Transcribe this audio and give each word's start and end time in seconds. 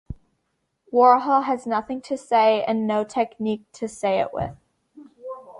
Warhol 0.91 1.43
has 1.43 1.67
nothing 1.67 2.01
to 2.01 2.17
say 2.17 2.63
and 2.63 2.87
no 2.87 3.03
technique 3.03 3.71
to 3.73 3.87
say 3.87 4.19
it 4.19 4.33
with. 4.33 4.57